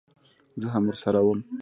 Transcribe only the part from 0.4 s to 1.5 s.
زه هم ورسره وم.